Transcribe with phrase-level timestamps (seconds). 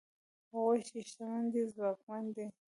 [0.51, 2.47] هغوی چې شتمن دي ځواکمن دي؛